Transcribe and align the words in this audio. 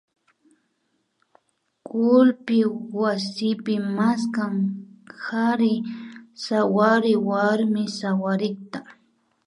kullpi 1.87 2.57
wasipi 3.01 3.75
maskan 3.97 4.53
kari 5.21 5.75
sawarik 6.43 7.19
warmi 7.29 7.83
sawarikta 7.99 8.79